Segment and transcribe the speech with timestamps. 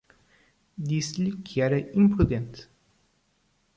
[0.75, 2.67] disse-lhe que era imprudente